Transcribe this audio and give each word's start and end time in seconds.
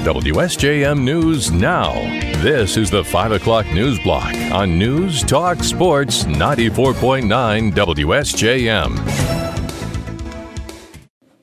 WSJM 0.00 1.02
News 1.02 1.52
Now. 1.52 1.92
This 2.40 2.78
is 2.78 2.90
the 2.90 3.04
5 3.04 3.32
o'clock 3.32 3.66
news 3.66 3.98
block 3.98 4.34
on 4.50 4.78
News 4.78 5.22
Talk 5.22 5.62
Sports 5.62 6.24
94.9 6.24 7.70
WSJM. 7.70 8.96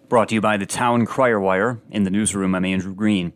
Brought 0.09 0.29
to 0.29 0.35
you 0.35 0.41
by 0.41 0.57
the 0.57 0.65
Town 0.65 1.05
Crier 1.05 1.39
Wire. 1.39 1.79
In 1.91 2.01
the 2.01 2.09
newsroom, 2.09 2.55
I'm 2.55 2.65
Andrew 2.65 2.95
Green. 2.95 3.33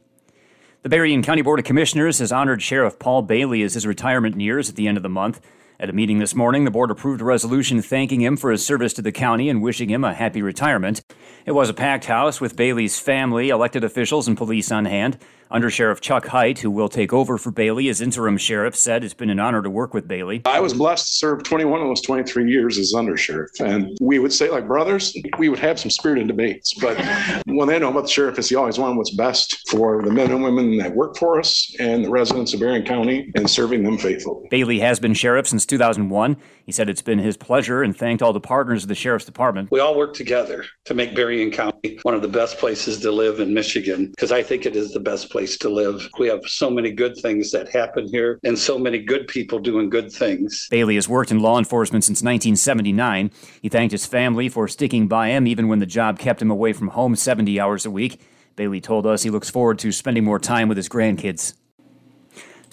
The 0.81 0.89
Berrien 0.89 1.21
County 1.21 1.43
Board 1.43 1.59
of 1.59 1.65
Commissioners 1.65 2.17
has 2.17 2.31
honored 2.31 2.63
Sheriff 2.63 2.98
Paul 2.98 3.21
Bailey 3.21 3.62
as 3.62 3.76
his 3.76 3.85
retirement 3.85 4.35
nears 4.35 4.70
at 4.70 4.76
the 4.76 4.88
end 4.88 4.98
of 4.98 5.03
the 5.03 5.09
month. 5.09 5.40
At 5.81 5.90
a 5.90 5.94
meeting 5.94 6.20
this 6.20 6.35
morning, 6.35 6.63
the 6.63 6.70
board 6.70 6.91
approved 6.91 7.21
a 7.21 7.26
resolution 7.26 7.81
thanking 7.81 8.21
him 8.21 8.38
for 8.38 8.52
his 8.52 8.63
service 8.63 8.94
to 8.94 9.02
the 9.02 9.12
county 9.12 9.49
and 9.49 9.63
wishing 9.63 9.90
him 9.90 10.04
a 10.04 10.13
happy 10.13 10.44
retirement. 10.44 11.02
It 11.44 11.54
was 11.54 11.70
a 11.70 11.73
packed 11.73 12.05
house 12.05 12.40
with 12.40 12.55
Bailey's 12.55 12.99
family, 12.99 13.49
elected 13.49 13.84
officials, 13.84 14.27
and 14.27 14.38
police 14.38 14.71
on 14.71 14.85
hand. 14.85 15.17
Under 15.52 15.70
Sheriff 15.70 15.99
Chuck 15.99 16.27
Heit, 16.27 16.59
who 16.59 16.71
will 16.71 16.88
take 16.88 17.12
over 17.12 17.38
for 17.38 17.52
Bailey 17.52 17.90
as 17.90 17.99
interim 17.99 18.38
sheriff, 18.38 18.73
said 18.73 19.04
it's 19.04 19.13
been 19.13 19.30
an 19.30 19.40
honor 19.40 19.62
to 19.62 19.70
work 19.70 19.94
with 19.94 20.07
Bailey. 20.07 20.41
I 20.45 20.62
was 20.62 20.73
blessed 20.73 21.09
to 21.09 21.16
serve 21.16 21.44
21 21.44 21.82
of 21.82 21.88
those 21.90 21.99
23 22.02 22.49
years 22.49 22.77
as 22.77 22.93
undersheriff. 22.95 23.59
And 23.59 23.98
we 23.99 24.18
would 24.18 24.32
say, 24.32 24.49
like 24.49 24.66
brothers, 24.66 25.13
we 25.38 25.49
would 25.49 25.59
have 25.59 25.77
some 25.77 25.91
spirited 25.91 26.27
debates. 26.27 26.73
But 26.76 26.98
when 27.48 27.68
they 27.68 27.79
know 27.79 27.90
about 27.90 28.04
the 28.04 28.09
sheriff 28.09 28.40
is 28.40 28.48
he 28.48 28.55
always 28.55 28.79
wanted 28.79 28.95
what's 28.95 29.13
best 29.13 29.70
for 29.70 30.01
the 30.01 30.12
men 30.12 30.32
and 30.32 30.41
women 30.41 30.77
that 30.77 30.95
work 30.95 31.18
for 31.18 31.38
us 31.38 31.76
and 31.82 32.05
the 32.05 32.10
residents 32.10 32.54
of 32.54 32.62
Berrien 32.62 32.85
County 32.85 33.29
and 33.35 33.49
serving 33.49 33.84
them 33.84 33.98
faithfully. 33.98 34.48
Bailey 34.49 34.79
has 34.79 35.01
been 35.01 35.13
sheriff 35.13 35.49
since 35.49 35.66
2001. 35.71 36.37
He 36.65 36.71
said 36.71 36.89
it's 36.89 37.01
been 37.01 37.17
his 37.17 37.37
pleasure 37.37 37.81
and 37.81 37.95
thanked 37.95 38.21
all 38.21 38.33
the 38.33 38.39
partners 38.39 38.83
of 38.83 38.89
the 38.89 38.95
sheriff's 38.95 39.25
department. 39.25 39.71
We 39.71 39.79
all 39.79 39.95
work 39.95 40.13
together 40.13 40.65
to 40.85 40.93
make 40.93 41.15
Berrien 41.15 41.49
County 41.49 41.97
one 42.03 42.13
of 42.13 42.21
the 42.21 42.27
best 42.27 42.57
places 42.57 42.99
to 42.99 43.11
live 43.11 43.39
in 43.39 43.53
Michigan 43.53 44.07
because 44.07 44.31
I 44.31 44.43
think 44.43 44.65
it 44.65 44.75
is 44.75 44.91
the 44.91 44.99
best 44.99 45.31
place 45.31 45.57
to 45.59 45.69
live. 45.69 46.07
We 46.19 46.27
have 46.27 46.41
so 46.45 46.69
many 46.69 46.91
good 46.91 47.15
things 47.17 47.51
that 47.51 47.69
happen 47.69 48.07
here 48.07 48.39
and 48.43 48.59
so 48.59 48.77
many 48.77 48.99
good 48.99 49.27
people 49.27 49.59
doing 49.59 49.89
good 49.89 50.11
things. 50.11 50.67
Bailey 50.69 50.95
has 50.95 51.07
worked 51.07 51.31
in 51.31 51.39
law 51.39 51.57
enforcement 51.57 52.03
since 52.03 52.21
1979. 52.21 53.31
He 53.61 53.69
thanked 53.69 53.93
his 53.93 54.05
family 54.05 54.49
for 54.49 54.67
sticking 54.67 55.07
by 55.07 55.29
him 55.29 55.47
even 55.47 55.69
when 55.69 55.79
the 55.79 55.85
job 55.85 56.19
kept 56.19 56.41
him 56.41 56.51
away 56.51 56.73
from 56.73 56.89
home 56.89 57.15
70 57.15 57.59
hours 57.59 57.85
a 57.85 57.91
week. 57.91 58.19
Bailey 58.57 58.81
told 58.81 59.05
us 59.07 59.23
he 59.23 59.29
looks 59.29 59.49
forward 59.49 59.79
to 59.79 59.91
spending 59.91 60.25
more 60.25 60.39
time 60.39 60.67
with 60.67 60.77
his 60.77 60.89
grandkids. 60.89 61.53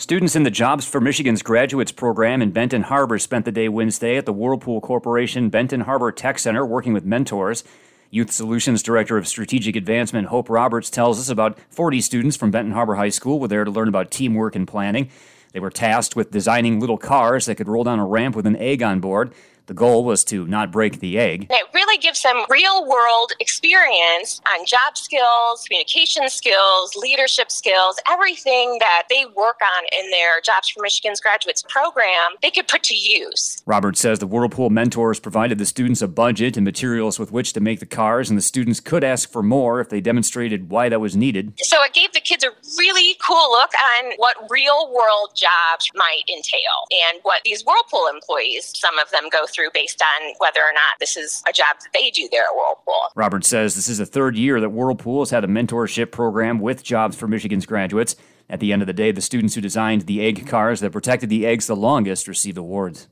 Students 0.00 0.36
in 0.36 0.44
the 0.44 0.50
Jobs 0.52 0.86
for 0.86 1.00
Michigan's 1.00 1.42
Graduates 1.42 1.90
program 1.90 2.40
in 2.40 2.52
Benton 2.52 2.82
Harbor 2.82 3.18
spent 3.18 3.44
the 3.44 3.50
day 3.50 3.68
Wednesday 3.68 4.16
at 4.16 4.26
the 4.26 4.32
Whirlpool 4.32 4.80
Corporation 4.80 5.50
Benton 5.50 5.80
Harbor 5.80 6.12
Tech 6.12 6.38
Center 6.38 6.64
working 6.64 6.92
with 6.92 7.04
mentors. 7.04 7.64
Youth 8.12 8.30
Solutions 8.30 8.80
Director 8.80 9.18
of 9.18 9.26
Strategic 9.26 9.74
Advancement 9.74 10.28
Hope 10.28 10.48
Roberts 10.48 10.88
tells 10.88 11.18
us 11.18 11.28
about 11.28 11.58
40 11.70 12.00
students 12.00 12.36
from 12.36 12.52
Benton 12.52 12.74
Harbor 12.74 12.94
High 12.94 13.08
School 13.08 13.40
were 13.40 13.48
there 13.48 13.64
to 13.64 13.72
learn 13.72 13.88
about 13.88 14.12
teamwork 14.12 14.54
and 14.54 14.68
planning. 14.68 15.10
They 15.52 15.58
were 15.58 15.68
tasked 15.68 16.14
with 16.14 16.30
designing 16.30 16.78
little 16.78 16.96
cars 16.96 17.46
that 17.46 17.56
could 17.56 17.66
roll 17.66 17.82
down 17.82 17.98
a 17.98 18.06
ramp 18.06 18.36
with 18.36 18.46
an 18.46 18.54
egg 18.54 18.84
on 18.84 19.00
board. 19.00 19.34
The 19.68 19.74
goal 19.74 20.02
was 20.02 20.24
to 20.24 20.46
not 20.46 20.72
break 20.72 21.00
the 21.00 21.18
egg. 21.18 21.46
It 21.50 21.66
really 21.74 21.98
gives 21.98 22.22
them 22.22 22.46
real 22.48 22.88
world 22.88 23.32
experience 23.38 24.40
on 24.48 24.64
job 24.64 24.96
skills, 24.96 25.62
communication 25.66 26.30
skills, 26.30 26.96
leadership 26.96 27.52
skills, 27.52 28.00
everything 28.10 28.78
that 28.80 29.02
they 29.10 29.26
work 29.26 29.60
on 29.62 29.84
in 29.92 30.10
their 30.10 30.40
Jobs 30.40 30.70
for 30.70 30.80
Michigan's 30.80 31.20
graduates 31.20 31.62
program, 31.68 32.30
they 32.40 32.50
could 32.50 32.66
put 32.66 32.82
to 32.84 32.96
use. 32.96 33.62
Robert 33.66 33.98
says 33.98 34.20
the 34.20 34.26
Whirlpool 34.26 34.70
mentors 34.70 35.20
provided 35.20 35.58
the 35.58 35.66
students 35.66 36.00
a 36.00 36.08
budget 36.08 36.56
and 36.56 36.64
materials 36.64 37.18
with 37.18 37.30
which 37.30 37.52
to 37.52 37.60
make 37.60 37.78
the 37.78 37.84
cars, 37.84 38.30
and 38.30 38.38
the 38.38 38.42
students 38.42 38.80
could 38.80 39.04
ask 39.04 39.30
for 39.30 39.42
more 39.42 39.80
if 39.80 39.90
they 39.90 40.00
demonstrated 40.00 40.70
why 40.70 40.88
that 40.88 41.00
was 41.00 41.14
needed. 41.14 41.52
So 41.58 41.82
it 41.82 41.92
gave 41.92 42.12
the 42.12 42.20
kids 42.20 42.42
a 42.42 42.52
really 42.78 43.16
cool 43.22 43.50
look 43.50 43.72
on 43.74 44.12
what 44.16 44.36
real 44.48 44.90
world 44.94 45.32
jobs 45.36 45.90
might 45.94 46.22
entail 46.26 46.88
and 47.06 47.18
what 47.22 47.42
these 47.44 47.62
Whirlpool 47.66 48.08
employees, 48.10 48.72
some 48.74 48.98
of 48.98 49.10
them 49.10 49.28
go 49.30 49.44
through 49.46 49.57
through 49.58 49.70
based 49.74 50.00
on 50.00 50.32
whether 50.38 50.60
or 50.60 50.72
not 50.72 50.98
this 51.00 51.16
is 51.16 51.42
a 51.48 51.52
job 51.52 51.76
that 51.82 51.90
they 51.92 52.10
do 52.10 52.28
there 52.30 52.44
at 52.44 52.54
Whirlpool. 52.54 53.10
Robert 53.16 53.44
says 53.44 53.74
this 53.74 53.88
is 53.88 53.98
the 53.98 54.06
third 54.06 54.36
year 54.36 54.60
that 54.60 54.70
Whirlpool 54.70 55.22
has 55.22 55.30
had 55.30 55.44
a 55.44 55.48
mentorship 55.48 56.12
program 56.12 56.60
with 56.60 56.84
Jobs 56.84 57.16
for 57.16 57.26
Michigan's 57.26 57.66
graduates. 57.66 58.14
At 58.48 58.60
the 58.60 58.72
end 58.72 58.82
of 58.82 58.86
the 58.86 58.92
day, 58.92 59.10
the 59.10 59.20
students 59.20 59.54
who 59.54 59.60
designed 59.60 60.02
the 60.02 60.24
egg 60.24 60.46
cars 60.46 60.80
that 60.80 60.92
protected 60.92 61.28
the 61.28 61.44
eggs 61.44 61.66
the 61.66 61.76
longest 61.76 62.28
received 62.28 62.56
awards. 62.56 63.08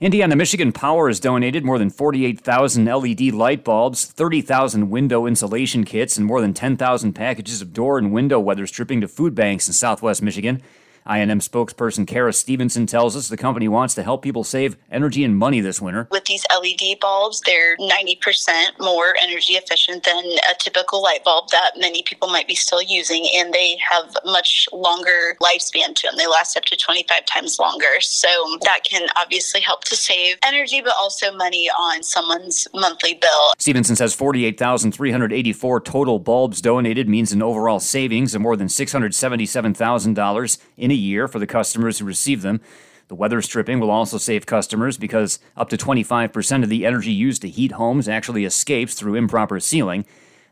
Indiana 0.00 0.36
Michigan 0.36 0.72
Power 0.72 1.08
has 1.08 1.20
donated 1.20 1.64
more 1.64 1.78
than 1.78 1.88
48,000 1.88 2.84
LED 2.84 3.32
light 3.32 3.64
bulbs, 3.64 4.04
30,000 4.04 4.90
window 4.90 5.26
insulation 5.26 5.84
kits, 5.84 6.18
and 6.18 6.26
more 6.26 6.42
than 6.42 6.52
10,000 6.52 7.14
packages 7.14 7.62
of 7.62 7.72
door 7.72 7.96
and 7.96 8.12
window 8.12 8.38
weather 8.38 8.66
stripping 8.66 9.00
to 9.00 9.08
food 9.08 9.34
banks 9.34 9.66
in 9.66 9.72
southwest 9.72 10.22
Michigan. 10.22 10.62
I&M 11.06 11.40
spokesperson 11.40 12.06
Kara 12.06 12.32
Stevenson 12.32 12.86
tells 12.86 13.16
us 13.16 13.28
the 13.28 13.36
company 13.36 13.68
wants 13.68 13.94
to 13.94 14.02
help 14.02 14.22
people 14.22 14.42
save 14.44 14.76
energy 14.90 15.22
and 15.24 15.36
money 15.36 15.60
this 15.60 15.80
winter. 15.80 16.08
With 16.10 16.24
these 16.24 16.44
LED 16.54 16.98
bulbs, 17.00 17.40
they're 17.46 17.76
90% 17.76 18.80
more 18.80 19.14
energy 19.22 19.54
efficient 19.54 20.04
than 20.04 20.24
a 20.50 20.54
typical 20.58 21.02
light 21.02 21.22
bulb 21.24 21.48
that 21.50 21.72
many 21.78 22.02
people 22.02 22.28
might 22.28 22.48
be 22.48 22.54
still 22.54 22.82
using, 22.82 23.28
and 23.36 23.52
they 23.54 23.76
have 23.88 24.16
much 24.24 24.68
longer 24.72 25.36
lifespan 25.40 25.94
to 25.94 26.08
them. 26.08 26.16
They 26.16 26.26
last 26.26 26.56
up 26.56 26.64
to 26.64 26.76
25 26.76 27.24
times 27.26 27.58
longer. 27.58 28.00
So 28.00 28.28
that 28.62 28.80
can 28.84 29.08
obviously 29.16 29.60
help 29.60 29.84
to 29.84 29.96
save 29.96 30.36
energy, 30.44 30.80
but 30.80 30.94
also 30.98 31.32
money 31.32 31.68
on 31.68 32.02
someone's 32.02 32.66
monthly 32.74 33.14
bill. 33.14 33.52
Stevenson 33.58 33.94
says 33.96 34.14
48,384 34.14 35.80
total 35.80 36.18
bulbs 36.18 36.60
donated 36.60 37.08
means 37.08 37.32
an 37.32 37.42
overall 37.42 37.80
savings 37.80 38.34
of 38.34 38.40
more 38.40 38.56
than 38.56 38.68
$677,000 38.68 40.58
in 40.76 40.90
a 40.90 40.95
year 40.96 41.28
for 41.28 41.38
the 41.38 41.46
customers 41.46 41.98
who 41.98 42.04
receive 42.04 42.42
them. 42.42 42.60
The 43.08 43.14
weather 43.14 43.40
stripping 43.40 43.78
will 43.78 43.90
also 43.90 44.18
save 44.18 44.46
customers 44.46 44.98
because 44.98 45.38
up 45.56 45.68
to 45.68 45.76
25% 45.76 46.62
of 46.64 46.68
the 46.68 46.84
energy 46.84 47.12
used 47.12 47.42
to 47.42 47.48
heat 47.48 47.72
homes 47.72 48.08
actually 48.08 48.44
escapes 48.44 48.94
through 48.94 49.14
improper 49.14 49.60
sealing. 49.60 50.04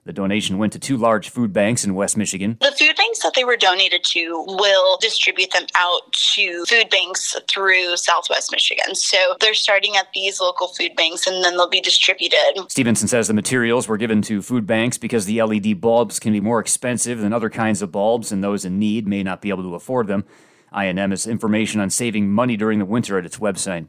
The 0.04 0.12
donation 0.12 0.58
went 0.58 0.72
to 0.74 0.78
two 0.78 0.96
large 0.96 1.30
food 1.30 1.52
banks 1.52 1.82
in 1.82 1.94
West 1.94 2.16
Michigan. 2.16 2.58
The 2.60 2.72
food 2.72 2.93
that 3.24 3.34
they 3.34 3.44
were 3.44 3.56
donated 3.56 4.04
to 4.04 4.44
will 4.46 4.96
distribute 4.98 5.50
them 5.50 5.66
out 5.74 6.12
to 6.12 6.64
food 6.66 6.88
banks 6.90 7.34
through 7.50 7.96
Southwest 7.96 8.52
Michigan. 8.52 8.94
So 8.94 9.16
they're 9.40 9.54
starting 9.54 9.96
at 9.96 10.06
these 10.14 10.40
local 10.40 10.68
food 10.68 10.94
banks 10.94 11.26
and 11.26 11.42
then 11.42 11.56
they'll 11.56 11.68
be 11.68 11.80
distributed. 11.80 12.38
Stevenson 12.68 13.08
says 13.08 13.26
the 13.26 13.34
materials 13.34 13.88
were 13.88 13.96
given 13.96 14.22
to 14.22 14.42
food 14.42 14.66
banks 14.66 14.98
because 14.98 15.26
the 15.26 15.42
LED 15.42 15.80
bulbs 15.80 16.20
can 16.20 16.32
be 16.32 16.40
more 16.40 16.60
expensive 16.60 17.18
than 17.18 17.32
other 17.32 17.50
kinds 17.50 17.82
of 17.82 17.90
bulbs 17.90 18.30
and 18.30 18.44
those 18.44 18.64
in 18.64 18.78
need 18.78 19.08
may 19.08 19.22
not 19.22 19.40
be 19.40 19.48
able 19.48 19.62
to 19.64 19.74
afford 19.74 20.06
them. 20.06 20.24
I&M 20.70 21.10
has 21.10 21.26
information 21.26 21.80
on 21.80 21.88
saving 21.88 22.30
money 22.30 22.56
during 22.56 22.78
the 22.78 22.84
winter 22.84 23.16
at 23.18 23.24
its 23.24 23.38
website. 23.38 23.86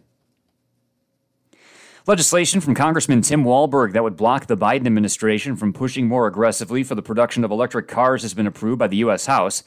Legislation 2.08 2.62
from 2.62 2.76
Congressman 2.76 3.24
Tim 3.24 3.44
Walberg 3.44 3.94
that 3.94 4.04
would 4.04 4.16
block 4.16 4.46
the 4.46 4.56
Biden 4.56 4.86
administration 4.86 5.56
from 5.56 5.74
pushing 5.74 6.08
more 6.08 6.28
aggressively 6.28 6.84
for 6.84 6.94
the 6.94 7.02
production 7.02 7.44
of 7.44 7.50
electric 7.50 7.88
cars 7.88 8.22
has 8.22 8.36
been 8.36 8.46
approved 8.46 8.78
by 8.78 8.86
the 8.86 8.98
U.S. 8.98 9.26
House. 9.26 9.64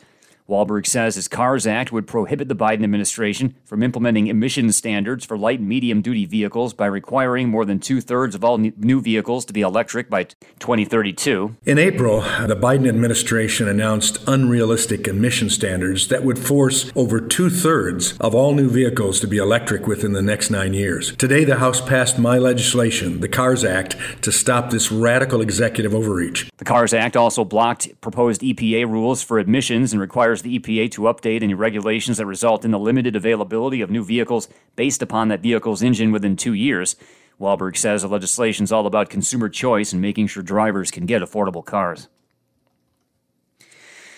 Walberg 0.48 0.86
says 0.86 1.16
his 1.16 1.28
CARS 1.28 1.66
Act 1.66 1.92
would 1.92 2.06
prohibit 2.06 2.48
the 2.48 2.56
Biden 2.56 2.82
administration 2.82 3.54
from 3.66 3.82
implementing 3.82 4.28
emissions 4.28 4.76
standards 4.76 5.26
for 5.26 5.36
light 5.36 5.58
and 5.58 5.68
medium 5.68 6.00
duty 6.00 6.24
vehicles 6.24 6.72
by 6.72 6.86
requiring 6.86 7.50
more 7.50 7.66
than 7.66 7.78
two 7.78 8.00
thirds 8.00 8.34
of 8.34 8.42
all 8.42 8.56
new 8.56 9.02
vehicles 9.02 9.44
to 9.44 9.52
be 9.52 9.60
electric 9.60 10.08
by 10.08 10.24
2032. 10.24 11.54
In 11.66 11.78
April, 11.78 12.22
the 12.46 12.56
Biden 12.56 12.88
administration 12.88 13.68
announced 13.68 14.18
unrealistic 14.26 15.06
emission 15.06 15.50
standards 15.50 16.08
that 16.08 16.24
would 16.24 16.38
force 16.38 16.90
over 16.96 17.20
two 17.20 17.50
thirds 17.50 18.16
of 18.18 18.34
all 18.34 18.54
new 18.54 18.70
vehicles 18.70 19.20
to 19.20 19.26
be 19.26 19.36
electric 19.36 19.86
within 19.86 20.14
the 20.14 20.22
next 20.22 20.50
nine 20.50 20.72
years. 20.72 21.14
Today, 21.16 21.44
the 21.44 21.58
House 21.58 21.82
passed 21.82 22.18
my 22.18 22.38
legislation, 22.38 23.20
the 23.20 23.28
CARS 23.28 23.64
Act, 23.64 23.96
to 24.22 24.32
stop 24.32 24.70
this 24.70 24.90
radical 24.90 25.42
executive 25.42 25.94
overreach. 25.94 26.48
The 26.56 26.64
CARS 26.64 26.94
Act 26.94 27.18
also 27.18 27.44
blocked 27.44 28.00
proposed 28.00 28.40
EPA 28.40 28.90
rules 28.90 29.22
for 29.22 29.38
emissions 29.38 29.92
and 29.92 30.00
requires 30.00 30.37
requires 30.42 30.42
the 30.42 30.78
EPA 30.78 30.90
to 30.92 31.02
update 31.02 31.42
any 31.42 31.54
regulations 31.54 32.18
that 32.18 32.26
result 32.26 32.64
in 32.64 32.70
the 32.70 32.78
limited 32.78 33.16
availability 33.16 33.80
of 33.80 33.90
new 33.90 34.04
vehicles 34.04 34.48
based 34.76 35.02
upon 35.02 35.28
that 35.28 35.40
vehicle's 35.40 35.82
engine 35.82 36.12
within 36.12 36.36
two 36.36 36.54
years. 36.54 36.96
Walberg 37.40 37.76
says 37.76 38.02
the 38.02 38.08
legislation 38.08 38.64
is 38.64 38.72
all 38.72 38.86
about 38.86 39.10
consumer 39.10 39.48
choice 39.48 39.92
and 39.92 40.02
making 40.02 40.26
sure 40.28 40.42
drivers 40.42 40.90
can 40.90 41.06
get 41.06 41.22
affordable 41.22 41.64
cars. 41.64 42.08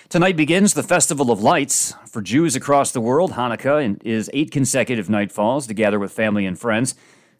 Tonight 0.08 0.36
begins 0.36 0.74
the 0.74 0.82
Festival 0.82 1.30
of 1.30 1.42
Lights. 1.42 1.94
For 2.06 2.20
Jews 2.20 2.56
across 2.56 2.90
the 2.90 3.00
world, 3.00 3.32
Hanukkah 3.32 4.02
is 4.04 4.30
eight 4.32 4.50
consecutive 4.50 5.06
nightfalls 5.08 5.68
to 5.68 5.74
gather 5.74 5.98
with 5.98 6.12
family 6.12 6.46
and 6.46 6.58
friends. 6.58 6.94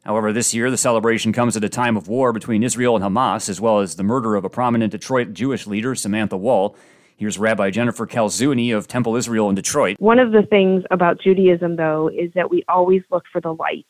However, 0.05 0.33
this 0.33 0.55
year 0.55 0.71
the 0.71 0.77
celebration 0.77 1.33
comes 1.33 1.57
at 1.57 1.65
a 1.65 1.69
time 1.69 1.97
of 1.97 2.09
war 2.09 2.33
between 2.33 2.63
Israel 2.63 2.95
and 2.95 3.05
Hamas, 3.05 3.49
as 3.49 3.61
well 3.61 3.81
as 3.81 3.97
the 3.97 4.03
murder 4.05 4.37
of 4.37 4.45
a 4.45 4.51
prominent 4.51 4.93
Detroit 4.93 5.33
Jewish 5.33 5.67
leader, 5.67 5.95
Samantha 5.95 6.37
Woll. 6.37 6.77
Here's 7.21 7.39
Rabbi 7.39 7.69
Jennifer 7.69 8.07
Kaluzny 8.07 8.75
of 8.75 8.89
Temple 8.89 9.15
Israel 9.15 9.51
in 9.51 9.55
Detroit. 9.55 9.97
One 10.01 10.19
of 10.19 10.33
the 10.33 10.41
things 10.41 10.85
about 10.91 11.21
Judaism, 11.21 11.77
though, 11.77 12.09
is 12.09 12.33
that 12.35 12.49
we 12.49 12.65
always 12.67 13.03
look 13.11 13.25
for 13.31 13.43
the 13.43 13.53
light. 13.53 13.85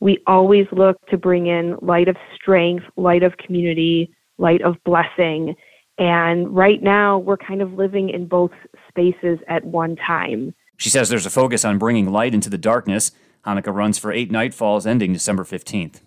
We 0.00 0.22
always 0.26 0.66
look 0.72 0.96
to 1.08 1.18
bring 1.18 1.46
in 1.46 1.76
light 1.82 2.08
of 2.08 2.16
strength, 2.34 2.86
light 2.96 3.22
of 3.22 3.36
community, 3.36 4.14
light 4.38 4.62
of 4.62 4.82
blessing. 4.84 5.56
And 5.98 6.48
right 6.48 6.82
now, 6.82 7.18
we're 7.18 7.36
kind 7.36 7.60
of 7.60 7.74
living 7.74 8.08
in 8.08 8.26
both 8.26 8.52
spaces 8.88 9.38
at 9.46 9.62
one 9.66 9.96
time. 9.96 10.54
She 10.78 10.88
says 10.88 11.10
there's 11.10 11.26
a 11.26 11.30
focus 11.30 11.66
on 11.66 11.76
bringing 11.76 12.10
light 12.10 12.32
into 12.32 12.48
the 12.48 12.56
darkness. 12.56 13.10
Hanukkah 13.44 13.74
runs 13.74 13.98
for 13.98 14.10
eight 14.10 14.32
nightfalls, 14.32 14.86
ending 14.86 15.12
December 15.12 15.44
15th. 15.44 16.00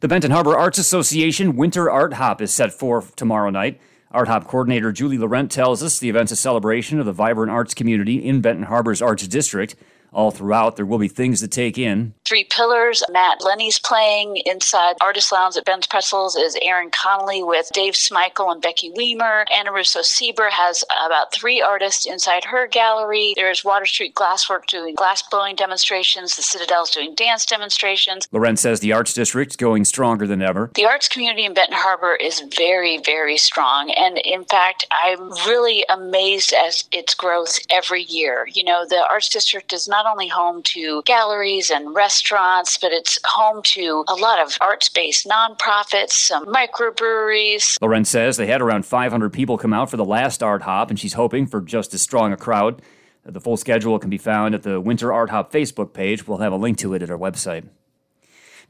The 0.00 0.08
Benton 0.08 0.30
Harbor 0.30 0.56
Arts 0.56 0.78
Association 0.78 1.54
Winter 1.54 1.90
Art 1.90 2.14
Hop 2.14 2.40
is 2.40 2.54
set 2.54 2.72
for 2.72 3.02
tomorrow 3.14 3.50
night. 3.50 3.78
Art 4.10 4.28
Hop 4.28 4.46
coordinator 4.46 4.90
Julie 4.90 5.18
Laurent 5.18 5.50
tells 5.50 5.82
us 5.82 5.98
the 5.98 6.08
event's 6.08 6.32
a 6.32 6.36
celebration 6.36 6.98
of 6.98 7.04
the 7.04 7.12
vibrant 7.12 7.52
arts 7.52 7.74
community 7.74 8.24
in 8.24 8.40
Benton 8.40 8.64
Harbor's 8.64 9.02
Arts 9.02 9.28
District 9.28 9.76
all 10.12 10.30
throughout. 10.30 10.76
There 10.76 10.86
will 10.86 10.98
be 10.98 11.08
things 11.08 11.40
to 11.40 11.48
take 11.48 11.78
in. 11.78 12.14
Three 12.24 12.44
Pillars, 12.44 13.02
Matt 13.10 13.42
Lenny's 13.42 13.78
playing. 13.78 14.38
Inside 14.46 14.96
Artist 15.00 15.32
Lounge 15.32 15.56
at 15.56 15.64
Ben's 15.64 15.86
Pretzels 15.86 16.36
is 16.36 16.56
Aaron 16.62 16.90
Connolly 16.90 17.42
with 17.42 17.70
Dave 17.72 17.94
Smikle 17.94 18.52
and 18.52 18.60
Becky 18.62 18.92
Weimer. 18.94 19.44
Anna 19.54 19.72
Russo 19.72 20.00
Sieber 20.00 20.50
has 20.50 20.84
about 21.06 21.32
three 21.32 21.60
artists 21.60 22.06
inside 22.06 22.44
her 22.44 22.66
gallery. 22.66 23.32
There's 23.36 23.64
Water 23.64 23.86
Street 23.86 24.14
Glasswork 24.14 24.66
doing 24.66 24.94
glass 24.94 25.22
blowing 25.22 25.56
demonstrations. 25.56 26.36
The 26.36 26.42
Citadel's 26.42 26.90
doing 26.90 27.14
dance 27.14 27.46
demonstrations. 27.46 28.28
Loren 28.32 28.56
says 28.56 28.80
the 28.80 28.92
Arts 28.92 29.14
District's 29.14 29.56
going 29.56 29.84
stronger 29.84 30.26
than 30.26 30.42
ever. 30.42 30.70
The 30.74 30.86
arts 30.86 31.08
community 31.08 31.44
in 31.44 31.54
Benton 31.54 31.76
Harbor 31.76 32.14
is 32.14 32.42
very, 32.56 32.98
very 33.04 33.36
strong. 33.36 33.90
And 33.90 34.18
in 34.18 34.44
fact, 34.44 34.86
I'm 35.04 35.30
really 35.46 35.84
amazed 35.88 36.52
at 36.52 36.82
its 36.92 37.14
growth 37.14 37.58
every 37.70 38.02
year. 38.02 38.46
You 38.52 38.64
know, 38.64 38.84
the 38.88 39.04
Arts 39.10 39.28
District 39.28 39.68
does 39.68 39.88
not 39.88 39.97
only 40.06 40.28
home 40.28 40.62
to 40.74 41.02
galleries 41.04 41.70
and 41.70 41.94
restaurants, 41.94 42.78
but 42.78 42.92
it's 42.92 43.18
home 43.24 43.62
to 43.64 44.04
a 44.08 44.14
lot 44.14 44.38
of 44.38 44.56
arts 44.60 44.88
based 44.88 45.26
nonprofits, 45.26 46.12
some 46.12 46.46
microbreweries. 46.46 47.80
Laurent 47.80 48.06
says 48.06 48.36
they 48.36 48.46
had 48.46 48.60
around 48.60 48.86
500 48.86 49.32
people 49.32 49.58
come 49.58 49.72
out 49.72 49.90
for 49.90 49.96
the 49.96 50.04
last 50.04 50.42
Art 50.42 50.62
Hop, 50.62 50.90
and 50.90 50.98
she's 50.98 51.14
hoping 51.14 51.46
for 51.46 51.60
just 51.60 51.94
as 51.94 52.02
strong 52.02 52.32
a 52.32 52.36
crowd. 52.36 52.82
The 53.24 53.40
full 53.40 53.56
schedule 53.56 53.98
can 53.98 54.10
be 54.10 54.18
found 54.18 54.54
at 54.54 54.62
the 54.62 54.80
Winter 54.80 55.12
Art 55.12 55.30
Hop 55.30 55.52
Facebook 55.52 55.92
page. 55.92 56.26
We'll 56.26 56.38
have 56.38 56.52
a 56.52 56.56
link 56.56 56.78
to 56.78 56.94
it 56.94 57.02
at 57.02 57.10
our 57.10 57.18
website. 57.18 57.68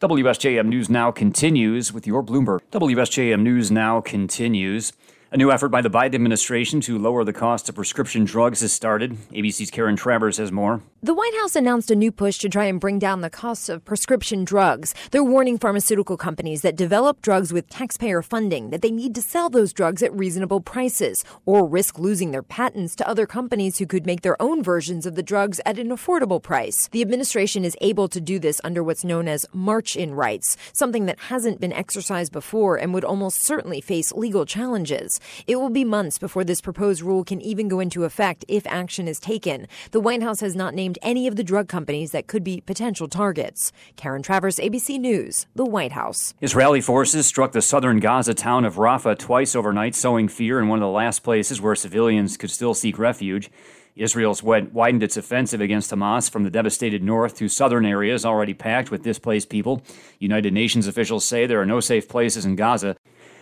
WSJM 0.00 0.66
News 0.66 0.88
Now 0.88 1.10
continues 1.10 1.92
with 1.92 2.06
your 2.06 2.22
Bloomberg. 2.22 2.60
WSJM 2.70 3.42
News 3.42 3.70
Now 3.70 4.00
continues. 4.00 4.92
A 5.30 5.36
new 5.36 5.52
effort 5.52 5.68
by 5.68 5.82
the 5.82 5.90
Biden 5.90 6.14
administration 6.14 6.80
to 6.80 6.96
lower 6.96 7.22
the 7.22 7.34
cost 7.34 7.68
of 7.68 7.74
prescription 7.74 8.24
drugs 8.24 8.62
has 8.62 8.72
started. 8.72 9.18
ABC's 9.30 9.70
Karen 9.70 9.94
Travers 9.94 10.38
has 10.38 10.50
more. 10.50 10.80
The 11.02 11.12
White 11.12 11.34
House 11.38 11.54
announced 11.54 11.90
a 11.90 11.94
new 11.94 12.10
push 12.10 12.38
to 12.38 12.48
try 12.48 12.64
and 12.64 12.80
bring 12.80 12.98
down 12.98 13.20
the 13.20 13.28
costs 13.28 13.68
of 13.68 13.84
prescription 13.84 14.42
drugs. 14.44 14.94
They're 15.10 15.22
warning 15.22 15.58
pharmaceutical 15.58 16.16
companies 16.16 16.62
that 16.62 16.76
develop 16.76 17.20
drugs 17.20 17.52
with 17.52 17.68
taxpayer 17.68 18.22
funding 18.22 18.70
that 18.70 18.80
they 18.80 18.90
need 18.90 19.14
to 19.16 19.22
sell 19.22 19.50
those 19.50 19.74
drugs 19.74 20.02
at 20.02 20.16
reasonable 20.16 20.62
prices 20.62 21.22
or 21.44 21.68
risk 21.68 21.98
losing 21.98 22.30
their 22.30 22.42
patents 22.42 22.96
to 22.96 23.06
other 23.06 23.26
companies 23.26 23.78
who 23.78 23.86
could 23.86 24.06
make 24.06 24.22
their 24.22 24.40
own 24.40 24.62
versions 24.62 25.04
of 25.04 25.14
the 25.14 25.22
drugs 25.22 25.60
at 25.66 25.78
an 25.78 25.90
affordable 25.90 26.42
price. 26.42 26.88
The 26.88 27.02
administration 27.02 27.66
is 27.66 27.76
able 27.82 28.08
to 28.08 28.20
do 28.20 28.38
this 28.38 28.62
under 28.64 28.82
what's 28.82 29.04
known 29.04 29.28
as 29.28 29.44
march 29.52 29.94
in 29.94 30.14
rights, 30.14 30.56
something 30.72 31.04
that 31.04 31.20
hasn't 31.20 31.60
been 31.60 31.72
exercised 31.72 32.32
before 32.32 32.76
and 32.76 32.94
would 32.94 33.04
almost 33.04 33.44
certainly 33.44 33.82
face 33.82 34.10
legal 34.12 34.46
challenges. 34.46 35.17
It 35.46 35.56
will 35.56 35.70
be 35.70 35.84
months 35.84 36.18
before 36.18 36.44
this 36.44 36.60
proposed 36.60 37.02
rule 37.02 37.24
can 37.24 37.40
even 37.40 37.68
go 37.68 37.80
into 37.80 38.04
effect 38.04 38.44
if 38.48 38.66
action 38.66 39.08
is 39.08 39.18
taken. 39.18 39.66
The 39.90 40.00
White 40.00 40.22
House 40.22 40.40
has 40.40 40.54
not 40.54 40.74
named 40.74 40.98
any 41.02 41.26
of 41.26 41.36
the 41.36 41.44
drug 41.44 41.68
companies 41.68 42.12
that 42.12 42.26
could 42.26 42.44
be 42.44 42.60
potential 42.60 43.08
targets. 43.08 43.72
Karen 43.96 44.22
Travers, 44.22 44.56
ABC 44.56 44.98
News, 44.98 45.46
the 45.54 45.64
White 45.64 45.92
House. 45.92 46.34
Israeli 46.40 46.80
forces 46.80 47.26
struck 47.26 47.52
the 47.52 47.62
southern 47.62 48.00
Gaza 48.00 48.34
town 48.34 48.64
of 48.64 48.76
Rafah 48.76 49.18
twice 49.18 49.54
overnight, 49.54 49.94
sowing 49.94 50.28
fear 50.28 50.58
in 50.58 50.68
one 50.68 50.78
of 50.78 50.82
the 50.82 50.88
last 50.88 51.22
places 51.22 51.60
where 51.60 51.74
civilians 51.74 52.36
could 52.36 52.50
still 52.50 52.74
seek 52.74 52.98
refuge. 52.98 53.50
Israel's 53.98 54.42
widened 54.42 55.02
its 55.02 55.16
offensive 55.16 55.60
against 55.60 55.90
Hamas 55.90 56.30
from 56.30 56.44
the 56.44 56.50
devastated 56.50 57.02
north 57.02 57.34
to 57.36 57.48
southern 57.48 57.84
areas 57.84 58.24
already 58.24 58.54
packed 58.54 58.90
with 58.90 59.02
displaced 59.02 59.48
people. 59.50 59.82
United 60.20 60.52
Nations 60.52 60.86
officials 60.86 61.24
say 61.24 61.46
there 61.46 61.60
are 61.60 61.66
no 61.66 61.80
safe 61.80 62.08
places 62.08 62.46
in 62.46 62.54
Gaza. 62.54 62.96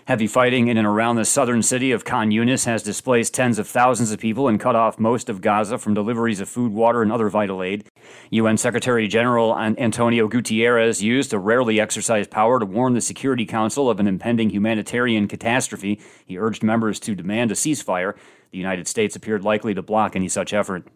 Heavy 0.06 0.29
fighting 0.29 0.69
in 0.69 0.76
and 0.76 0.87
around 0.87 1.17
the 1.17 1.25
southern 1.25 1.64
city 1.64 1.91
of 1.91 2.05
Khan 2.05 2.31
Yunis 2.31 2.64
has 2.64 2.85
displaced 2.85 3.35
tens 3.35 3.58
of 3.58 3.67
thousands 3.67 4.12
of 4.12 4.20
people 4.20 4.47
and 4.47 4.61
cut 4.61 4.76
off 4.76 5.00
most 5.00 5.29
of 5.29 5.41
Gaza 5.41 5.79
from 5.79 5.94
deliveries 5.94 6.41
of 6.41 6.49
food, 6.49 6.73
water, 6.73 7.03
and 7.03 7.11
other 7.11 7.29
vital 7.29 7.61
aid. 7.61 7.88
UN 8.31 8.56
Secretary 8.56 9.08
General 9.08 9.58
Antonio 9.58 10.29
Guterres 10.29 11.03
used 11.03 11.32
a 11.32 11.41
rarely 11.41 11.81
exercised 11.81 12.31
power 12.31 12.61
to 12.61 12.67
warn 12.67 12.94
the 12.94 13.00
Security 13.00 13.44
Council 13.44 13.91
of 13.91 13.99
an 13.99 14.06
impending 14.06 14.50
humanitarian 14.50 15.26
catastrophe. 15.26 16.00
He 16.25 16.38
urged 16.38 16.62
members 16.62 17.00
to 17.00 17.17
demand 17.17 17.50
a 17.50 17.55
ceasefire. 17.55 18.14
The 18.52 18.59
United 18.59 18.87
States 18.87 19.17
appeared 19.17 19.43
likely 19.43 19.75
to 19.75 19.82
block 19.82 20.14
any 20.14 20.29
such 20.29 20.55
effort. 20.55 20.87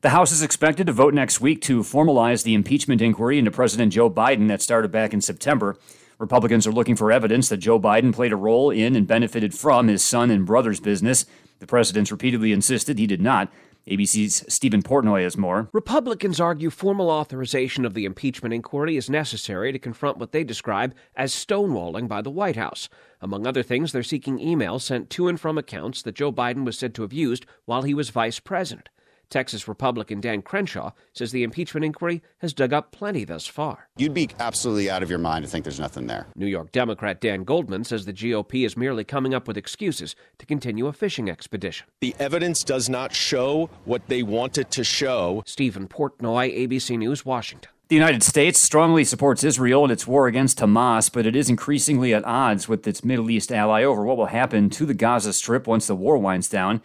The 0.00 0.10
House 0.10 0.32
is 0.32 0.42
expected 0.42 0.88
to 0.88 0.92
vote 0.92 1.14
next 1.14 1.40
week 1.40 1.62
to 1.62 1.84
formalize 1.84 2.42
the 2.42 2.54
impeachment 2.54 3.00
inquiry 3.00 3.38
into 3.38 3.52
President 3.52 3.92
Joe 3.92 4.10
Biden 4.10 4.48
that 4.48 4.62
started 4.62 4.90
back 4.90 5.14
in 5.14 5.20
September. 5.20 5.78
Republicans 6.22 6.68
are 6.68 6.72
looking 6.72 6.94
for 6.94 7.10
evidence 7.10 7.48
that 7.48 7.56
Joe 7.56 7.80
Biden 7.80 8.14
played 8.14 8.32
a 8.32 8.36
role 8.36 8.70
in 8.70 8.94
and 8.94 9.08
benefited 9.08 9.52
from 9.52 9.88
his 9.88 10.04
son 10.04 10.30
and 10.30 10.46
brother's 10.46 10.78
business. 10.78 11.26
The 11.58 11.66
president's 11.66 12.12
repeatedly 12.12 12.52
insisted 12.52 12.96
he 12.96 13.08
did 13.08 13.20
not. 13.20 13.50
ABC's 13.88 14.44
Stephen 14.46 14.82
Portnoy 14.82 15.24
has 15.24 15.36
more. 15.36 15.68
Republicans 15.72 16.38
argue 16.38 16.70
formal 16.70 17.10
authorization 17.10 17.84
of 17.84 17.94
the 17.94 18.04
impeachment 18.04 18.54
inquiry 18.54 18.96
is 18.96 19.10
necessary 19.10 19.72
to 19.72 19.80
confront 19.80 20.18
what 20.18 20.30
they 20.30 20.44
describe 20.44 20.94
as 21.16 21.34
stonewalling 21.34 22.06
by 22.06 22.22
the 22.22 22.30
White 22.30 22.54
House. 22.54 22.88
Among 23.20 23.44
other 23.44 23.64
things, 23.64 23.90
they're 23.90 24.04
seeking 24.04 24.38
emails 24.38 24.82
sent 24.82 25.10
to 25.10 25.26
and 25.26 25.40
from 25.40 25.58
accounts 25.58 26.02
that 26.02 26.14
Joe 26.14 26.30
Biden 26.30 26.64
was 26.64 26.78
said 26.78 26.94
to 26.94 27.02
have 27.02 27.12
used 27.12 27.46
while 27.64 27.82
he 27.82 27.94
was 27.94 28.10
vice 28.10 28.38
president. 28.38 28.90
Texas 29.32 29.66
Republican 29.66 30.20
Dan 30.20 30.42
Crenshaw 30.42 30.92
says 31.14 31.32
the 31.32 31.42
impeachment 31.42 31.86
inquiry 31.86 32.22
has 32.38 32.52
dug 32.52 32.74
up 32.74 32.92
plenty 32.92 33.24
thus 33.24 33.46
far. 33.46 33.88
You'd 33.96 34.12
be 34.12 34.28
absolutely 34.38 34.90
out 34.90 35.02
of 35.02 35.08
your 35.08 35.18
mind 35.18 35.44
to 35.44 35.50
think 35.50 35.64
there's 35.64 35.80
nothing 35.80 36.06
there. 36.06 36.26
New 36.36 36.46
York 36.46 36.70
Democrat 36.70 37.18
Dan 37.18 37.42
Goldman 37.42 37.84
says 37.84 38.04
the 38.04 38.12
GOP 38.12 38.66
is 38.66 38.76
merely 38.76 39.04
coming 39.04 39.32
up 39.32 39.48
with 39.48 39.56
excuses 39.56 40.14
to 40.38 40.44
continue 40.44 40.86
a 40.86 40.92
fishing 40.92 41.30
expedition. 41.30 41.86
The 42.00 42.14
evidence 42.18 42.62
does 42.62 42.90
not 42.90 43.14
show 43.14 43.70
what 43.86 44.06
they 44.08 44.22
wanted 44.22 44.70
to 44.72 44.84
show. 44.84 45.42
Stephen 45.46 45.88
Portnoy, 45.88 46.54
ABC 46.54 46.98
News, 46.98 47.24
Washington. 47.24 47.70
The 47.88 47.96
United 47.96 48.22
States 48.22 48.58
strongly 48.58 49.04
supports 49.04 49.44
Israel 49.44 49.84
in 49.86 49.90
its 49.90 50.06
war 50.06 50.26
against 50.26 50.58
Hamas, 50.58 51.10
but 51.10 51.24
it 51.24 51.34
is 51.34 51.48
increasingly 51.48 52.12
at 52.12 52.24
odds 52.24 52.68
with 52.68 52.86
its 52.86 53.02
Middle 53.02 53.30
East 53.30 53.50
ally 53.50 53.82
over 53.82 54.04
what 54.04 54.18
will 54.18 54.26
happen 54.26 54.68
to 54.70 54.84
the 54.84 54.94
Gaza 54.94 55.32
Strip 55.32 55.66
once 55.66 55.86
the 55.86 55.94
war 55.94 56.18
winds 56.18 56.50
down. 56.50 56.82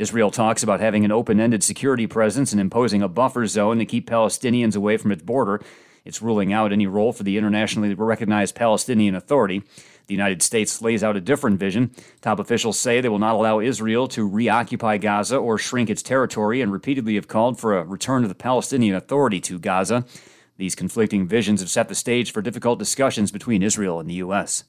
Israel 0.00 0.30
talks 0.30 0.62
about 0.62 0.80
having 0.80 1.04
an 1.04 1.12
open 1.12 1.38
ended 1.38 1.62
security 1.62 2.06
presence 2.06 2.52
and 2.52 2.60
imposing 2.60 3.02
a 3.02 3.08
buffer 3.08 3.46
zone 3.46 3.78
to 3.78 3.84
keep 3.84 4.08
Palestinians 4.08 4.74
away 4.74 4.96
from 4.96 5.12
its 5.12 5.22
border. 5.22 5.60
It's 6.06 6.22
ruling 6.22 6.54
out 6.54 6.72
any 6.72 6.86
role 6.86 7.12
for 7.12 7.22
the 7.22 7.36
internationally 7.36 7.92
recognized 7.92 8.54
Palestinian 8.54 9.14
Authority. 9.14 9.62
The 10.06 10.14
United 10.14 10.40
States 10.40 10.80
lays 10.80 11.04
out 11.04 11.18
a 11.18 11.20
different 11.20 11.60
vision. 11.60 11.90
Top 12.22 12.38
officials 12.38 12.78
say 12.78 13.02
they 13.02 13.10
will 13.10 13.18
not 13.18 13.34
allow 13.34 13.60
Israel 13.60 14.08
to 14.08 14.26
reoccupy 14.26 14.96
Gaza 14.96 15.36
or 15.36 15.58
shrink 15.58 15.90
its 15.90 16.02
territory 16.02 16.62
and 16.62 16.72
repeatedly 16.72 17.16
have 17.16 17.28
called 17.28 17.60
for 17.60 17.76
a 17.76 17.84
return 17.84 18.22
of 18.22 18.30
the 18.30 18.34
Palestinian 18.34 18.96
Authority 18.96 19.38
to 19.42 19.58
Gaza. 19.58 20.06
These 20.56 20.74
conflicting 20.74 21.28
visions 21.28 21.60
have 21.60 21.68
set 21.68 21.88
the 21.88 21.94
stage 21.94 22.32
for 22.32 22.40
difficult 22.40 22.78
discussions 22.78 23.30
between 23.30 23.62
Israel 23.62 24.00
and 24.00 24.08
the 24.08 24.14
U.S. 24.14 24.64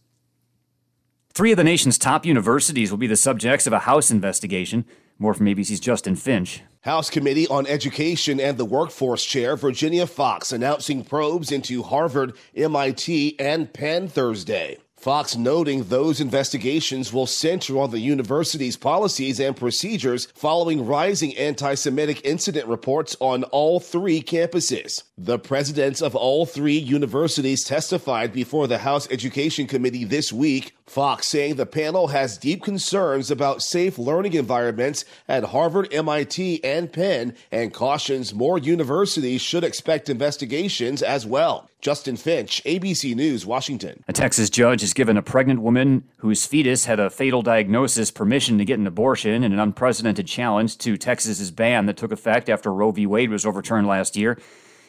Three 1.34 1.52
of 1.52 1.58
the 1.58 1.64
nation's 1.64 1.98
top 1.98 2.26
universities 2.26 2.92
will 2.92 2.98
be 2.98 3.08
the 3.08 3.16
subjects 3.16 3.66
of 3.66 3.72
a 3.72 3.80
House 3.80 4.12
investigation. 4.12 4.84
More 5.22 5.36
from 5.36 5.46
ABC's 5.46 5.80
Justin 5.80 6.16
Finch. 6.16 6.64
House 6.80 7.12
Committee 7.12 7.48
on 7.48 7.68
Education 7.68 8.40
and 8.40 8.58
the 8.58 8.66
Workforce 8.66 9.24
Chair 9.24 9.56
Virginia 9.56 10.08
Foxx 10.08 10.52
announcing 10.52 11.04
probes 11.04 11.52
into 11.52 11.84
Harvard, 11.84 12.36
MIT, 12.56 13.40
and 13.40 13.72
Penn 13.72 14.08
Thursday. 14.08 14.80
Foxx 15.02 15.36
noting 15.36 15.86
those 15.86 16.22
investigations 16.22 17.12
will 17.12 17.26
center 17.26 17.80
on 17.80 17.90
the 17.90 18.00
university's 18.00 18.78
policies 18.78 19.40
and 19.40 19.58
procedures 19.58 20.28
following 20.36 20.86
rising 20.86 21.36
anti 21.38 21.74
Semitic 21.74 22.24
incident 22.24 22.68
reports 22.68 23.18
on 23.20 23.44
all 23.46 23.80
three 23.80 24.22
campuses. 24.22 25.02
The 25.18 25.40
presidents 25.40 26.04
of 26.04 26.16
all 26.16 26.46
three 26.46 26.78
universities 26.78 27.64
testified 27.64 28.32
before 28.32 28.68
the 28.68 28.78
House 28.78 29.08
Education 29.10 29.66
Committee 29.66 30.04
this 30.04 30.32
week. 30.32 30.76
Foxx 30.86 31.26
saying 31.26 31.56
the 31.56 31.66
panel 31.66 32.10
has 32.10 32.38
deep 32.38 32.62
concerns 32.62 33.32
about 33.32 33.64
safe 33.64 33.98
learning 33.98 34.34
environments 34.34 35.06
at 35.28 35.46
Harvard, 35.46 35.92
MIT, 35.92 36.64
and 36.64 36.92
Penn, 36.92 37.34
and 37.52 37.74
cautions 37.74 38.36
more 38.36 38.60
universities 38.60 39.42
should 39.42 39.64
expect 39.64 40.10
investigations 40.10 41.02
as 41.02 41.26
well. 41.26 41.70
Justin 41.82 42.16
Finch, 42.16 42.62
ABC 42.64 43.16
News, 43.16 43.44
Washington. 43.46 44.04
A 44.08 44.14
Texas 44.14 44.52
judge 44.52 44.84
given 44.94 45.18
a 45.18 45.22
pregnant 45.22 45.62
woman 45.62 46.04
whose 46.18 46.46
fetus 46.46 46.86
had 46.86 47.00
a 47.00 47.10
fatal 47.10 47.42
diagnosis 47.42 48.12
permission 48.12 48.58
to 48.58 48.66
get 48.66 48.80
an 48.80 48.88
abortion 48.88 49.44
in 49.44 49.54
an 49.54 49.60
unprecedented 49.60 50.28
challenge 50.28 50.78
to 50.80 50.98
Texas's 50.98 51.52
ban 51.52 51.86
that 51.86 51.98
took 51.98 52.12
effect 52.12 52.50
after 52.50 52.74
Roe 52.74 52.92
v. 52.92 53.06
Wade 53.06 53.30
was 53.30 53.46
overturned 53.46 53.88
last 53.88 54.16
year. 54.16 54.38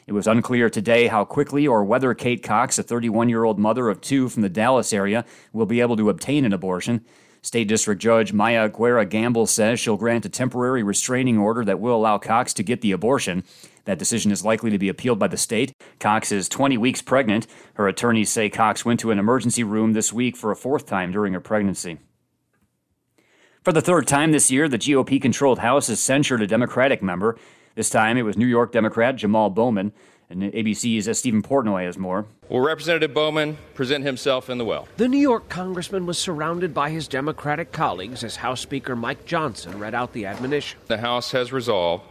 It 0.06 0.12
was 0.12 0.26
unclear 0.26 0.68
today 0.68 1.06
how 1.06 1.24
quickly 1.24 1.66
or 1.66 1.84
whether 1.84 2.12
Kate 2.14 2.42
Cox, 2.42 2.78
a 2.78 2.82
31 2.82 3.28
year 3.28 3.44
old 3.44 3.58
mother 3.58 3.88
of 3.88 4.00
two 4.00 4.28
from 4.28 4.42
the 4.42 4.48
Dallas 4.48 4.92
area, 4.92 5.24
will 5.52 5.66
be 5.66 5.80
able 5.80 5.96
to 5.96 6.10
obtain 6.10 6.44
an 6.44 6.52
abortion. 6.52 7.04
State 7.40 7.66
District 7.66 8.00
Judge 8.00 8.32
Maya 8.32 8.68
Guerra 8.68 9.04
Gamble 9.04 9.46
says 9.46 9.80
she'll 9.80 9.96
grant 9.96 10.24
a 10.24 10.28
temporary 10.28 10.82
restraining 10.82 11.38
order 11.38 11.64
that 11.64 11.80
will 11.80 11.96
allow 11.96 12.18
Cox 12.18 12.52
to 12.54 12.62
get 12.62 12.80
the 12.82 12.92
abortion. 12.92 13.42
That 13.84 13.98
decision 13.98 14.30
is 14.30 14.44
likely 14.44 14.70
to 14.70 14.78
be 14.78 14.88
appealed 14.88 15.18
by 15.18 15.28
the 15.28 15.36
state. 15.36 15.72
Cox 15.98 16.30
is 16.30 16.48
20 16.48 16.78
weeks 16.78 17.02
pregnant. 17.02 17.46
Her 17.74 17.88
attorneys 17.88 18.30
say 18.30 18.48
Cox 18.48 18.84
went 18.84 19.00
to 19.00 19.10
an 19.10 19.18
emergency 19.18 19.64
room 19.64 19.92
this 19.92 20.12
week 20.12 20.36
for 20.36 20.52
a 20.52 20.56
fourth 20.56 20.86
time 20.86 21.10
during 21.10 21.32
her 21.32 21.40
pregnancy. 21.40 21.98
For 23.62 23.72
the 23.72 23.80
third 23.80 24.06
time 24.06 24.32
this 24.32 24.50
year, 24.50 24.68
the 24.68 24.78
GOP 24.78 25.20
controlled 25.20 25.60
House 25.60 25.86
has 25.86 26.00
censured 26.00 26.42
a 26.42 26.46
Democratic 26.46 27.02
member. 27.02 27.38
This 27.74 27.90
time 27.90 28.16
it 28.16 28.22
was 28.22 28.36
New 28.36 28.46
York 28.46 28.72
Democrat 28.72 29.16
Jamal 29.16 29.50
Bowman. 29.50 29.92
And 30.28 30.42
ABC's 30.42 31.18
Stephen 31.18 31.42
Portnoy 31.42 31.84
has 31.84 31.98
more. 31.98 32.24
Will 32.48 32.60
Representative 32.60 33.12
Bowman 33.12 33.58
present 33.74 34.04
himself 34.04 34.48
in 34.48 34.56
the 34.56 34.64
well? 34.64 34.88
The 34.96 35.06
New 35.06 35.18
York 35.18 35.50
congressman 35.50 36.06
was 36.06 36.16
surrounded 36.18 36.72
by 36.72 36.88
his 36.88 37.06
Democratic 37.06 37.70
colleagues 37.70 38.24
as 38.24 38.36
House 38.36 38.62
Speaker 38.62 38.96
Mike 38.96 39.26
Johnson 39.26 39.78
read 39.78 39.94
out 39.94 40.14
the 40.14 40.24
admonition. 40.24 40.80
The 40.86 40.96
House 40.96 41.32
has 41.32 41.52
resolved 41.52 42.04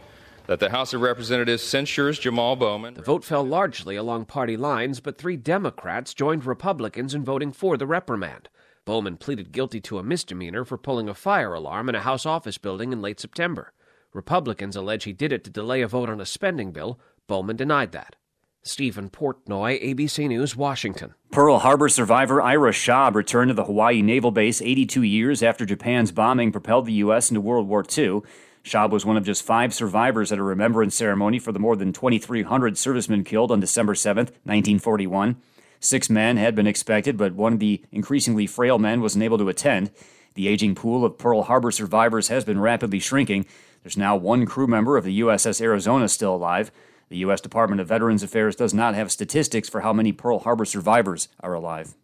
that 0.46 0.60
the 0.60 0.70
House 0.70 0.92
of 0.92 1.00
Representatives 1.00 1.62
censures 1.62 2.18
Jamal 2.18 2.56
Bowman. 2.56 2.94
The 2.94 3.02
vote 3.02 3.24
fell 3.24 3.44
largely 3.44 3.96
along 3.96 4.26
party 4.26 4.56
lines, 4.56 5.00
but 5.00 5.18
three 5.18 5.36
Democrats 5.36 6.14
joined 6.14 6.44
Republicans 6.44 7.14
in 7.14 7.24
voting 7.24 7.52
for 7.52 7.76
the 7.76 7.86
reprimand. 7.86 8.48
Bowman 8.84 9.16
pleaded 9.16 9.52
guilty 9.52 9.80
to 9.82 9.98
a 9.98 10.02
misdemeanor 10.02 10.64
for 10.64 10.76
pulling 10.76 11.08
a 11.08 11.14
fire 11.14 11.54
alarm 11.54 11.88
in 11.88 11.94
a 11.94 12.00
House 12.00 12.26
office 12.26 12.58
building 12.58 12.92
in 12.92 13.00
late 13.00 13.20
September. 13.20 13.72
Republicans 14.12 14.76
allege 14.76 15.04
he 15.04 15.12
did 15.12 15.32
it 15.32 15.44
to 15.44 15.50
delay 15.50 15.82
a 15.82 15.88
vote 15.88 16.10
on 16.10 16.20
a 16.20 16.26
spending 16.26 16.72
bill. 16.72 16.98
Bowman 17.28 17.56
denied 17.56 17.92
that. 17.92 18.16
Stephen 18.64 19.10
Portnoy, 19.10 19.82
ABC 19.82 20.28
News, 20.28 20.54
Washington. 20.54 21.14
Pearl 21.32 21.58
Harbor 21.58 21.88
survivor 21.88 22.40
Ira 22.40 22.70
Schaub 22.70 23.14
returned 23.14 23.48
to 23.48 23.54
the 23.54 23.64
Hawaii 23.64 24.02
Naval 24.02 24.30
Base 24.30 24.62
82 24.62 25.02
years 25.02 25.42
after 25.42 25.66
Japan's 25.66 26.12
bombing 26.12 26.52
propelled 26.52 26.86
the 26.86 26.92
U.S. 26.94 27.30
into 27.30 27.40
World 27.40 27.68
War 27.68 27.84
II. 27.96 28.20
Schaub 28.64 28.90
was 28.90 29.04
one 29.04 29.16
of 29.16 29.24
just 29.24 29.42
five 29.42 29.74
survivors 29.74 30.30
at 30.30 30.38
a 30.38 30.42
remembrance 30.42 30.94
ceremony 30.94 31.38
for 31.38 31.52
the 31.52 31.58
more 31.58 31.76
than 31.76 31.92
2,300 31.92 32.78
servicemen 32.78 33.24
killed 33.24 33.50
on 33.50 33.60
December 33.60 33.94
7, 33.94 34.26
1941. 34.26 35.36
Six 35.80 36.08
men 36.08 36.36
had 36.36 36.54
been 36.54 36.68
expected, 36.68 37.16
but 37.16 37.34
one 37.34 37.54
of 37.54 37.58
the 37.58 37.82
increasingly 37.90 38.46
frail 38.46 38.78
men 38.78 39.00
wasn't 39.00 39.24
able 39.24 39.38
to 39.38 39.48
attend. 39.48 39.90
The 40.34 40.46
aging 40.46 40.76
pool 40.76 41.04
of 41.04 41.18
Pearl 41.18 41.42
Harbor 41.42 41.72
survivors 41.72 42.28
has 42.28 42.44
been 42.44 42.60
rapidly 42.60 43.00
shrinking. 43.00 43.46
There's 43.82 43.96
now 43.96 44.14
one 44.14 44.46
crew 44.46 44.68
member 44.68 44.96
of 44.96 45.04
the 45.04 45.20
USS 45.20 45.60
Arizona 45.60 46.08
still 46.08 46.36
alive. 46.36 46.70
The 47.08 47.18
U.S. 47.18 47.40
Department 47.40 47.80
of 47.80 47.88
Veterans 47.88 48.22
Affairs 48.22 48.54
does 48.54 48.72
not 48.72 48.94
have 48.94 49.10
statistics 49.10 49.68
for 49.68 49.80
how 49.80 49.92
many 49.92 50.12
Pearl 50.12 50.38
Harbor 50.38 50.64
survivors 50.64 51.28
are 51.40 51.52
alive. 51.52 51.94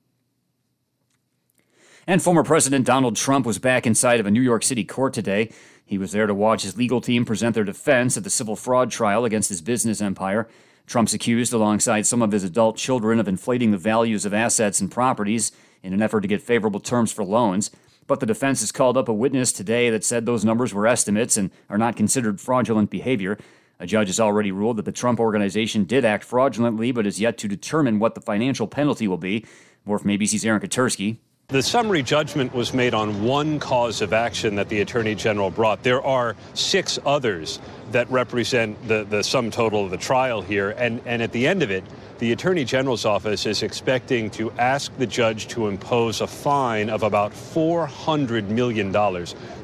And 2.07 2.23
former 2.23 2.43
President 2.43 2.85
Donald 2.85 3.17
Trump 3.17 3.47
was 3.47 3.59
back 3.59 3.87
inside 3.87 4.19
of 4.19 4.27
a 4.27 4.31
New 4.31 4.41
York 4.43 4.63
City 4.63 4.83
court 4.83 5.15
today. 5.15 5.53
He 5.89 5.97
was 5.97 6.13
there 6.13 6.27
to 6.27 6.35
watch 6.35 6.65
his 6.65 6.77
legal 6.77 7.01
team 7.01 7.25
present 7.25 7.55
their 7.55 7.65
defense 7.65 8.19
at 8.19 8.23
the 8.23 8.29
civil 8.29 8.57
fraud 8.57 8.91
trial 8.91 9.25
against 9.25 9.49
his 9.49 9.63
business 9.63 10.03
empire. 10.03 10.47
Trump's 10.87 11.15
accused, 11.15 11.55
alongside 11.55 12.05
some 12.05 12.21
of 12.21 12.31
his 12.31 12.45
adult 12.45 12.77
children, 12.77 13.19
of 13.19 13.27
inflating 13.27 13.71
the 13.71 13.79
values 13.79 14.27
of 14.27 14.35
assets 14.35 14.83
and 14.83 14.91
properties 14.91 15.51
in 15.83 15.95
an 15.95 16.03
effort 16.03 16.21
to 16.21 16.29
get 16.29 16.43
favorable 16.43 16.79
terms 16.79 17.11
for 17.11 17.25
loans. 17.25 17.71
But 18.07 18.21
the 18.21 18.27
defense 18.27 18.61
has 18.61 18.71
called 18.71 18.99
up 18.99 19.09
a 19.09 19.15
witness 19.15 19.51
today 19.51 19.89
that 19.89 20.05
said 20.05 20.27
those 20.27 20.45
numbers 20.45 20.75
were 20.75 20.87
estimates 20.87 21.39
and 21.39 21.51
are 21.71 21.79
not 21.79 21.97
considered 21.97 22.39
fraudulent 22.39 22.91
behavior. 22.91 23.39
A 23.81 23.87
judge 23.87 24.09
has 24.09 24.21
already 24.21 24.53
ruled 24.53 24.77
that 24.77 24.85
the 24.85 24.93
Trump 24.93 25.19
organization 25.19 25.85
did 25.85 26.05
act 26.05 26.23
fraudulently, 26.23 26.93
but 26.93 27.07
is 27.07 27.19
yet 27.19 27.39
to 27.39 27.49
determine 27.49 27.99
what 27.99 28.15
the 28.15 28.21
financial 28.21 28.67
penalty 28.67 29.09
will 29.09 29.17
be. 29.17 29.47
More 29.87 29.99
from 29.99 30.11
ABC's 30.11 30.45
Aaron 30.45 30.61
Katersky. 30.61 31.17
The 31.51 31.63
summary 31.63 32.03
judgment 32.03 32.53
was 32.53 32.75
made 32.75 32.93
on 32.93 33.25
one 33.25 33.59
cause 33.59 34.03
of 34.03 34.13
action 34.13 34.57
that 34.57 34.69
the 34.69 34.83
Attorney 34.83 35.15
General 35.15 35.51
brought. 35.51 35.83
There 35.83 36.03
are 36.03 36.37
six 36.53 36.99
others 37.07 37.59
that 37.91 38.11
represent 38.11 38.87
the, 38.87 39.05
the 39.05 39.25
sum 39.25 39.51
total 39.51 39.83
of 39.83 39.91
the 39.91 39.97
trial 39.97 40.43
here. 40.43 40.75
And, 40.77 41.01
and 41.07 41.23
at 41.23 41.33
the 41.33 41.47
end 41.47 41.63
of 41.63 41.71
it, 41.71 41.85
the 42.19 42.33
Attorney 42.33 42.67
General's 42.67 43.07
office 43.07 43.47
is 43.47 43.63
expecting 43.63 44.29
to 44.33 44.51
ask 44.59 44.95
the 44.99 45.07
judge 45.07 45.49
to 45.49 45.69
impose 45.69 46.21
a 46.21 46.27
fine 46.27 46.91
of 46.91 47.03
about 47.03 47.33
$400 47.33 48.49
million. 48.51 48.93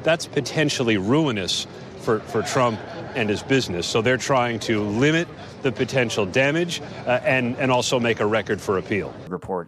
That's 0.01 0.25
potentially 0.25 0.97
ruinous 0.97 1.67
for, 1.99 2.19
for 2.21 2.41
Trump 2.41 2.79
and 3.13 3.29
his 3.29 3.43
business. 3.43 3.85
So 3.85 4.01
they're 4.01 4.17
trying 4.17 4.57
to 4.61 4.81
limit 4.81 5.27
the 5.61 5.71
potential 5.71 6.25
damage 6.25 6.81
uh, 7.05 7.19
and, 7.23 7.55
and 7.57 7.71
also 7.71 7.99
make 7.99 8.21
a 8.21 8.25
record 8.25 8.59
for 8.59 8.79
appeal. 8.79 9.13
Report. 9.27 9.63